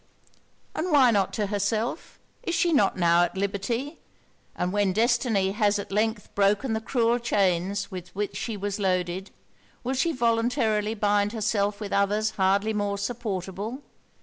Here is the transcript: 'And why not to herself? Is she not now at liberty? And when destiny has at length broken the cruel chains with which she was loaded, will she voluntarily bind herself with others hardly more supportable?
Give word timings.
'And 0.73 0.91
why 0.91 1.11
not 1.11 1.31
to 1.33 1.45
herself? 1.45 2.17
Is 2.41 2.55
she 2.55 2.73
not 2.73 2.97
now 2.97 3.21
at 3.21 3.37
liberty? 3.37 3.99
And 4.55 4.73
when 4.73 4.93
destiny 4.93 5.51
has 5.51 5.77
at 5.77 5.91
length 5.91 6.33
broken 6.33 6.73
the 6.73 6.81
cruel 6.81 7.19
chains 7.19 7.91
with 7.91 8.07
which 8.15 8.35
she 8.35 8.57
was 8.57 8.79
loaded, 8.79 9.29
will 9.83 9.93
she 9.93 10.11
voluntarily 10.11 10.95
bind 10.95 11.33
herself 11.33 11.79
with 11.79 11.93
others 11.93 12.31
hardly 12.31 12.73
more 12.73 12.97
supportable? 12.97 13.83